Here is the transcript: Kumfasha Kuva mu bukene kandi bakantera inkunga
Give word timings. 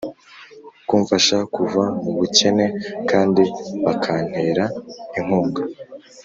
Kumfasha 0.87 1.37
Kuva 1.55 1.83
mu 2.03 2.11
bukene 2.17 2.65
kandi 3.09 3.43
bakantera 3.85 4.63
inkunga 5.17 5.61